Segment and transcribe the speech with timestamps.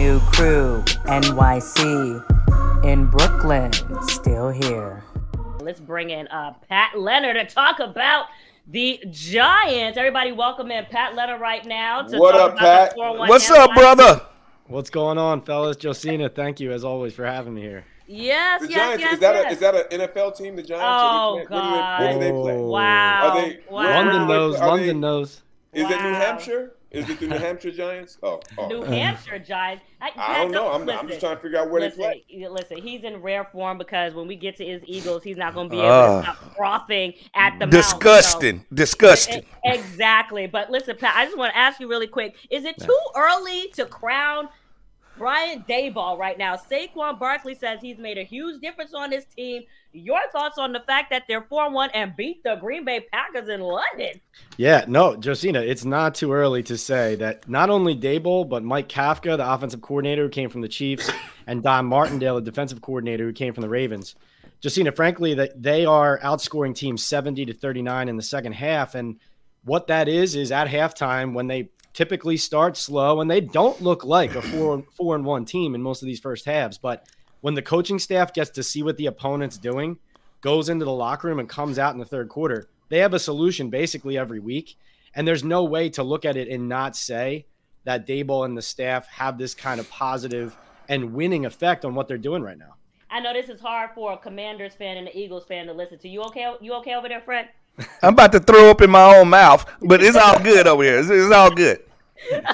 [0.00, 3.70] new crew, NYC, in Brooklyn,
[4.08, 5.04] still here.
[5.60, 8.24] Let's bring in uh, Pat Leonard to talk about
[8.66, 9.98] the Giants.
[9.98, 12.00] Everybody, welcome in Pat Leonard right now.
[12.00, 12.94] To what talk up, Pat?
[12.96, 14.22] What's up, brother?
[14.68, 15.76] What's going on, fellas?
[15.76, 17.84] Josina, thank you as always for having me here.
[18.06, 19.44] Yes, The yes, Giants yes, is that yes.
[19.44, 20.56] a, is that an NFL team?
[20.56, 20.82] The Giants?
[20.82, 22.52] Oh, Are they playing- where do they- Where do they play?
[22.54, 22.70] Oh.
[22.70, 23.28] Wow.
[23.28, 23.82] Are they- wow.
[23.82, 24.58] London Are knows.
[24.58, 25.42] they- London knows.
[25.74, 26.72] Is it New Hampshire?
[26.90, 28.18] Is it the New Hampshire Giants?
[28.22, 28.66] Oh, oh.
[28.66, 28.88] New mm.
[28.88, 29.84] Hampshire Giants.
[30.00, 30.72] I Pat, don't know.
[30.72, 32.48] I'm, I'm just trying to figure out where listen, they play.
[32.48, 35.68] Listen, he's in rare form because when we get to his Eagles, he's not going
[35.68, 36.24] to be able Ugh.
[36.24, 36.34] to ah.
[36.34, 38.60] stop frothing at the mouth, Disgusting.
[38.60, 39.42] so- Disgusting.
[39.42, 40.46] E- Exactly.
[40.48, 43.68] But listen, Pat, I just want to ask you really quick: Is it too early
[43.74, 44.48] to crown
[45.20, 46.56] Brian Daboll right now?
[46.56, 49.64] Saquon Barkley says he's made a huge difference on his team.
[49.92, 53.50] Your thoughts on the fact that they're 4 1 and beat the Green Bay Packers
[53.50, 54.18] in London?
[54.56, 58.88] Yeah, no, Josina, it's not too early to say that not only Daboll, but Mike
[58.88, 61.10] Kafka, the offensive coordinator who came from the Chiefs,
[61.46, 64.14] and Don Martindale, the defensive coordinator who came from the Ravens.
[64.62, 68.94] Josina, frankly, that they are outscoring teams 70 to 39 in the second half.
[68.94, 69.20] And
[69.64, 74.04] what that is, is at halftime when they typically start slow and they don't look
[74.04, 76.78] like a four, four and one team in most of these first halves.
[76.78, 77.06] But
[77.40, 79.98] when the coaching staff gets to see what the opponent's doing,
[80.40, 83.18] goes into the locker room and comes out in the third quarter, they have a
[83.18, 84.76] solution basically every week.
[85.14, 87.46] And there's no way to look at it and not say
[87.84, 90.56] that Daboll and the staff have this kind of positive
[90.88, 92.74] and winning effect on what they're doing right now.
[93.10, 95.98] I know this is hard for a Commanders fan and an Eagles fan to listen
[95.98, 96.08] to.
[96.08, 96.52] You okay?
[96.60, 97.48] You okay over there, Fred?
[98.02, 100.98] I'm about to throw up in my own mouth, but it's all good over here.
[100.98, 101.80] It's, it's all good.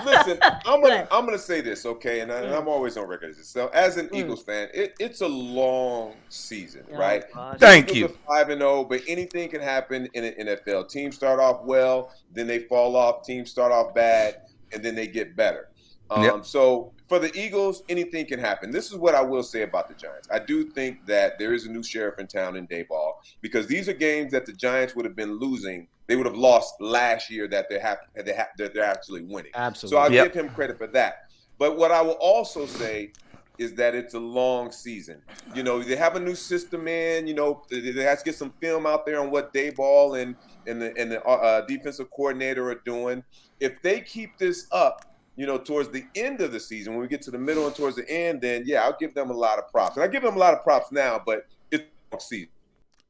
[0.05, 3.31] Listen, I'm gonna I'm gonna say this, okay, and, I, and I'm always on record.
[3.31, 3.49] as this.
[3.49, 7.25] So, as an Eagles fan, it, it's a long season, Oh, right?
[7.35, 7.59] gosh.
[7.59, 8.19] Thank Eagles you.
[8.29, 10.89] Five and zero, but anything can happen in an NFL.
[10.89, 13.25] Teams start off well, then they fall off.
[13.25, 15.69] Teams start off bad, and then they get better.
[16.11, 16.47] Um, Yep.
[16.47, 18.71] So for the Eagles, anything can happen.
[18.71, 20.29] This is what I will say about the Giants.
[20.31, 23.89] I do think that there is a new sheriff in town in Daboll because these
[23.89, 25.89] are games that the Giants would have been losing.
[26.09, 29.23] They would have lost last year that they have that they have that they're actually
[29.23, 29.53] winning.
[29.55, 29.97] Absolutely.
[29.97, 30.33] So I'll Yep.
[30.33, 31.15] give him credit for that.
[31.59, 33.13] But what I will also say
[33.59, 35.23] is that it's a long season.
[35.55, 37.27] You know, they have a new system in.
[37.27, 40.37] You know, they, they have to get some film out there on what Daboll and
[40.67, 43.25] and the and the uh, defensive coordinator are doing.
[43.61, 45.05] If they keep this up,
[45.37, 47.75] you know, towards the end of the season, when we get to the middle and
[47.75, 49.97] towards the end, then yeah, I'll give them a lot of props.
[49.97, 51.85] And I give them a lot of props now, but it's
[52.19, 52.49] season.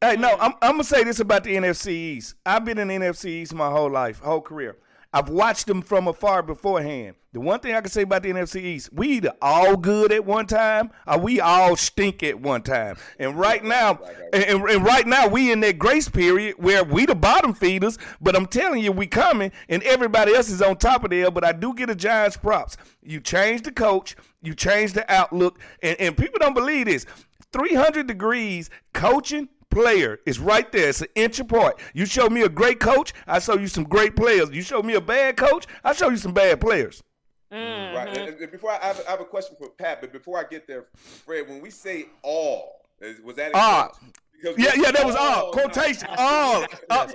[0.01, 2.35] Hey, no, I'm, I'm gonna say this about the NFC East.
[2.45, 4.77] I've been in the NFC East my whole life, whole career.
[5.13, 7.17] I've watched them from afar beforehand.
[7.33, 10.25] The one thing I can say about the NFC East, we either all good at
[10.25, 12.97] one time or we all stink at one time.
[13.19, 13.99] And right now,
[14.33, 17.99] and, and- right now we in that grace period where we the bottom feeders.
[18.21, 21.31] But I'm telling you, we coming, and everybody else is on top of there.
[21.31, 22.77] But I do get a Giants props.
[23.03, 27.07] You change the coach, you change the outlook, and, and people don't believe this.
[27.53, 30.89] 300 degrees coaching player is right there.
[30.89, 31.79] It's an inch apart.
[31.93, 34.51] You show me a great coach, I show you some great players.
[34.51, 37.03] You show me a bad coach, I show you some bad players.
[37.53, 37.95] Mm-hmm.
[37.95, 38.17] Right.
[38.17, 40.45] And, and before I, I, have, I have a question for Pat, but before I
[40.49, 42.81] get there, Fred, when we say all,
[43.23, 43.89] was that in Ah.
[43.89, 44.13] quotes?
[44.41, 45.47] Because Yeah, yeah, that was all.
[45.47, 46.09] not- Quotation.
[46.17, 46.63] All.
[46.63, 47.15] Because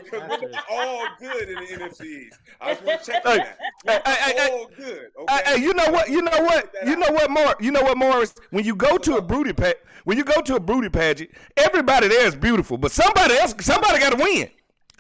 [0.70, 4.04] all good in the NFC I just want to check Hey, that.
[4.06, 5.08] hey, hey, hey, all good.
[5.20, 5.42] Okay.
[5.46, 6.10] hey, you know what?
[6.10, 6.70] You know what?
[6.86, 7.56] You know what, Mar?
[7.60, 8.34] You know what, Morris?
[8.52, 9.74] When you go to a broody pa-
[10.04, 14.00] when you go to a broody pageant, everybody there is beautiful, but somebody else, somebody
[14.00, 14.50] got to win.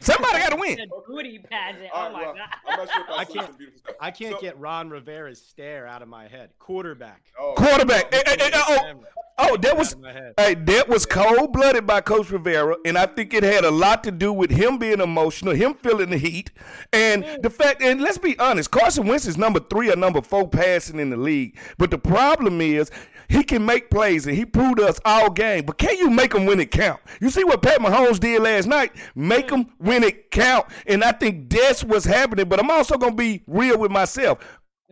[0.02, 0.78] Somebody got to win.
[0.78, 1.90] The booty pageant.
[1.94, 2.48] All Oh right, my well, god.
[2.68, 3.96] I'm not sure if I, I can't- stuff.
[4.02, 6.50] I can't So- get Ron Rivera's stare out of my head.
[6.60, 7.22] Quarterback.
[7.40, 8.06] oh, Quarterback.
[8.14, 9.04] Oh, hey, hey, hey, oh,
[9.38, 10.34] oh, that was Out of my head.
[10.38, 14.04] hey, that was cold blooded by Coach Rivera, and I think it had a lot
[14.06, 16.50] to do with him being emotional, him feeling the heat,
[16.92, 17.82] and the fact.
[17.84, 21.18] And let's be honest, Carson Wentz is number three or number four passing in the
[21.18, 22.90] league, but the problem is.
[23.32, 25.66] He can make plays, and he proved us all game.
[25.66, 27.00] But can you make them when it count?
[27.22, 28.92] You see what Pat Mahomes did last night?
[29.16, 30.66] Make them when it count.
[30.86, 32.50] And I think that's what's happening.
[32.50, 34.40] But I'm also gonna be real with myself.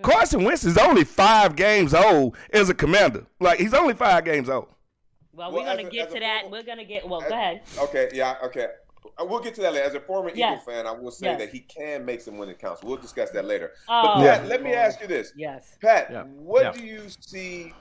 [0.02, 3.26] Carson Wentz is only five games old as a commander.
[3.42, 4.68] Like he's only five games old.
[5.34, 6.42] Well, Well, we're gonna as a- get to a that.
[6.44, 7.08] former- We're gonna get.
[7.10, 7.62] Well, as- go ahead.
[7.80, 8.68] Okay, yeah, okay.
[9.20, 9.86] Uh, We'll get to that later.
[9.86, 10.62] As a former Yes.
[10.62, 11.40] Eagle fan, I will say Yes.
[11.42, 12.84] that he can make some when it counts.
[12.84, 13.72] We'll discuss that later.
[13.90, 14.48] Oh, but Pat, Yeah.
[14.48, 15.34] let me ask you this.
[15.36, 15.78] Yes.
[15.82, 16.24] Pat, Yeah.
[16.24, 16.72] what Yeah.
[16.72, 17.74] do you see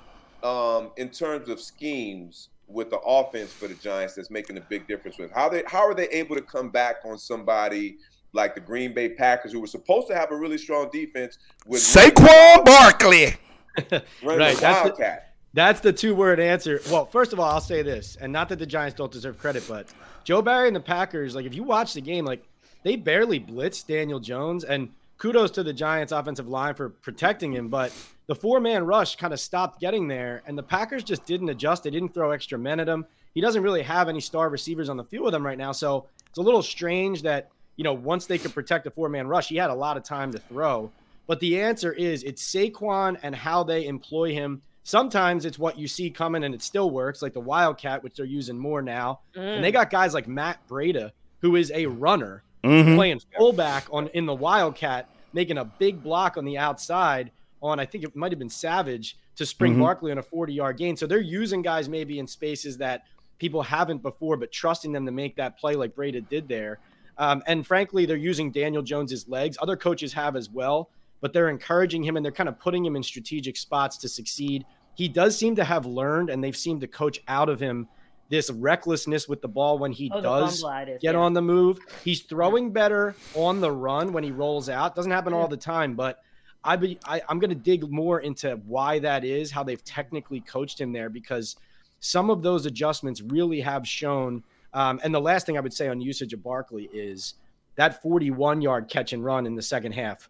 [0.42, 4.86] um, in terms of schemes with the offense for the Giants that's making a big
[4.86, 7.96] difference with how they how are they able to come back on somebody
[8.34, 11.80] like the Green Bay Packers who were supposed to have a really strong defense with
[11.80, 13.34] Saquon Barkley.
[13.80, 15.24] Right, the that's the- Wildcat.
[15.54, 16.80] That's the two word answer.
[16.90, 19.64] Well, first of all, I'll say this, and not that the Giants don't deserve credit,
[19.66, 19.88] but
[20.24, 22.42] Joe Barry and the Packers, like if you watch the game, like
[22.82, 27.68] they barely blitzed Daniel Jones, and kudos to the Giants offensive line for protecting him,
[27.68, 27.92] but
[28.28, 31.82] the four man rush kind of stopped getting there, and the Packers just didn't adjust.
[31.82, 33.06] They didn't throw extra men at him.
[33.34, 35.72] He doesn't really have any star receivers on the field with him right now.
[35.72, 39.26] So it's a little strange that, you know, once they could protect the four man
[39.26, 40.92] rush, he had a lot of time to throw.
[41.26, 44.62] But the answer is it's Saquon and how they employ him.
[44.84, 48.26] Sometimes it's what you see coming and it still works, like the Wildcat, which they're
[48.26, 49.20] using more now.
[49.36, 49.56] Mm.
[49.56, 52.94] And they got guys like Matt Breida, who is a runner, mm-hmm.
[52.94, 57.30] playing fullback on in the Wildcat, making a big block on the outside
[57.62, 59.82] on I think it might have been Savage to spring mm-hmm.
[59.82, 60.96] Barkley on a 40 yard gain.
[60.96, 63.04] So they're using guys maybe in spaces that
[63.38, 66.78] people haven't before, but trusting them to make that play like Breida did there.
[67.16, 69.56] Um, and frankly, they're using Daniel Jones's legs.
[69.60, 70.90] Other coaches have as well,
[71.20, 74.64] but they're encouraging him and they're kind of putting him in strategic spots to succeed
[74.98, 77.86] he does seem to have learned and they've seemed to coach out of him
[78.30, 80.60] this recklessness with the ball when he oh, does
[81.00, 81.14] get yeah.
[81.14, 81.78] on the move.
[82.04, 84.96] He's throwing better on the run when he rolls out.
[84.96, 85.38] Doesn't happen yeah.
[85.38, 86.18] all the time, but
[86.68, 90.40] I be I, I'm going to dig more into why that is, how they've technically
[90.40, 91.56] coached him there, because
[92.00, 94.42] some of those adjustments really have shown.
[94.74, 97.34] Um, and the last thing I would say on usage of Barkley is
[97.76, 100.28] that 41 yard catch and run in the second half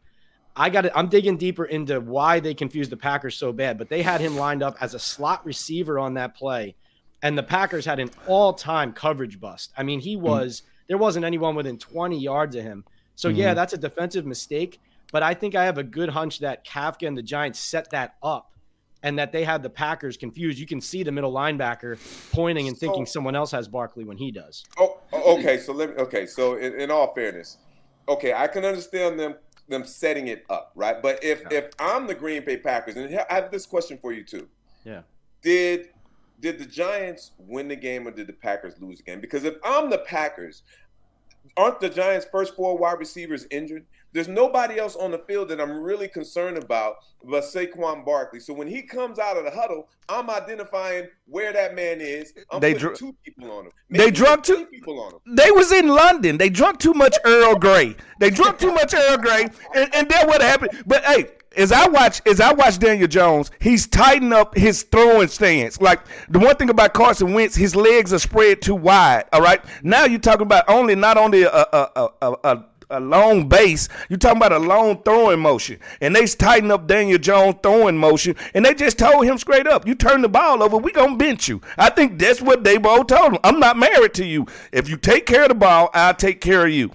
[0.59, 0.93] I got it.
[0.95, 4.37] I'm digging deeper into why they confused the Packers so bad, but they had him
[4.37, 6.75] lined up as a slot receiver on that play,
[7.23, 9.73] and the Packers had an all-time coverage bust.
[9.77, 10.23] I mean, he hmm.
[10.23, 10.85] was mm-hmm.
[10.89, 12.85] there wasn't anyone within 20 yards of him.
[13.15, 13.39] So mm-hmm.
[13.39, 14.81] yeah, that's a defensive mistake,
[15.13, 18.17] but I think I have a good hunch that Kafka and the Giants set that
[18.23, 18.53] up
[19.03, 20.59] and that they had the Packers confused.
[20.59, 21.99] You can see the middle linebacker
[22.33, 24.65] pointing and thinking so, someone else has Barkley when he does.
[24.79, 25.59] Oh, oh, okay.
[25.59, 25.97] So let me.
[25.97, 27.59] Okay, so in, in all fairness,
[28.09, 29.37] okay, I can understand them
[29.69, 31.01] them setting it up, right?
[31.01, 31.59] But if yeah.
[31.59, 34.49] if I'm the Green Bay Packers, and I have this question for you too.
[34.85, 35.03] Yeah.
[35.43, 35.91] Did
[36.41, 39.21] did the Giants win the game or did the Packers lose the game?
[39.21, 40.63] Because if I'm the Packers,
[41.57, 43.87] aren't the Giants' first four wide receivers injured?
[44.13, 48.41] There's nobody else on the field that I'm really concerned about but Saquon Barkley.
[48.41, 52.33] So when he comes out of the huddle, I'm identifying where that man is.
[52.51, 53.73] I'm they dr- two people on him.
[53.89, 55.37] Maybe they drunk two people on him.
[55.37, 56.39] They was in London.
[56.39, 57.97] They drunk too much Earl Grey.
[58.21, 60.83] They drunk too much Earl Grey, and, and then what happened?
[60.87, 61.27] But hey,
[61.57, 65.81] as I watch as I watch Daniel Jones, he's tightened up his throwing stance.
[65.81, 69.25] Like the one thing about Carson Wentz, his legs are spread too wide.
[69.33, 73.01] All right, now you're talking about only not only a a, a, a, a a
[73.01, 73.89] long base.
[74.09, 75.79] You're talking about a long throwing motion.
[76.01, 78.37] And they tighten up Daniel Jones throwing motion.
[78.55, 81.17] And they just told him straight up, you turn the ball over, we going to
[81.17, 81.61] bench you.
[81.77, 83.39] I think that's what Daboll told him.
[83.45, 84.47] I'm not married to you.
[84.73, 86.93] If you take care of the ball, I'll take care of you.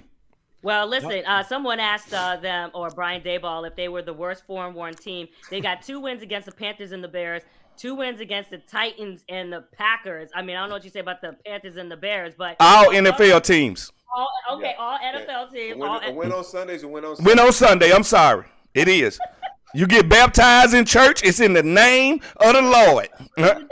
[0.62, 4.46] Well, listen, uh, someone asked uh, them or Brian Daboll if they were the worst
[4.46, 5.28] four and one team.
[5.50, 7.42] They got two wins against the Panthers and the Bears,
[7.76, 10.30] two wins against the Titans and the Packers.
[10.34, 12.56] I mean, I don't know what you say about the Panthers and the Bears, but
[12.60, 13.92] all NFL teams.
[14.16, 14.82] All, okay, yeah.
[14.82, 15.46] all NFL yeah.
[15.52, 15.76] teams.
[15.76, 17.30] Win, all a win on Sundays and win on Sunday.
[17.30, 17.92] Win on Sunday.
[17.92, 18.46] I'm sorry.
[18.72, 19.18] It is.
[19.74, 21.24] you get baptized in church.
[21.24, 23.08] It's in the name of the Lord.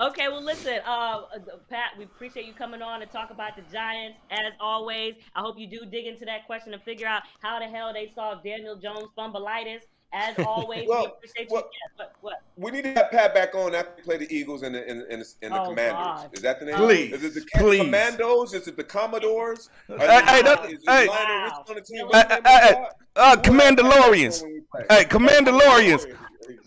[0.00, 1.22] okay, well, listen, uh,
[1.70, 5.14] Pat, we appreciate you coming on and talk about the Giants as always.
[5.34, 8.12] I hope you do dig into that question and figure out how the hell they
[8.14, 9.80] solved Daniel Jones' fumbleitis.
[10.12, 11.78] As always, well, we appreciate well, you.
[11.96, 12.42] What, what?
[12.56, 15.02] We need to have Pat back on after we play the Eagles and the, and,
[15.02, 15.94] and, and the oh, Commandos.
[15.94, 16.30] God.
[16.32, 16.76] Is that the name?
[16.76, 17.12] Please.
[17.12, 17.80] Is it the please.
[17.80, 18.54] Commandos?
[18.54, 19.70] Is it the Commodores?
[19.86, 21.64] Hey, hey, that, hey, wow.
[21.66, 22.86] hey, hey,
[23.16, 24.42] uh, Commandalorians.
[24.88, 26.06] Hey, Commandalorians.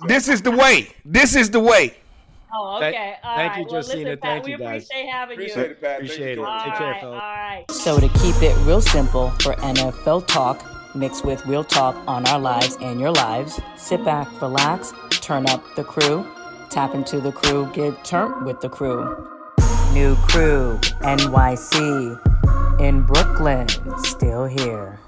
[0.08, 0.90] This is the way.
[1.04, 1.96] This is the way.
[2.56, 3.16] Oh, okay.
[3.24, 3.60] All thank right.
[3.60, 4.10] you, Josina.
[4.10, 4.86] Well, thank you, guys.
[4.86, 5.72] Appreciate having appreciate you.
[5.72, 5.96] It, Pat.
[5.96, 6.64] Appreciate it.
[6.64, 7.10] Take care, Phil.
[7.10, 7.66] All right.
[7.72, 10.64] So to keep it real simple for NFL talk
[10.96, 15.64] mixed with real talk on our lives and your lives, sit back, relax, turn up
[15.76, 16.26] the crew,
[16.70, 19.30] tap into the crew, get turned with the crew.
[19.94, 22.20] New crew, NYC,
[22.80, 23.68] in Brooklyn,
[24.04, 25.00] still here.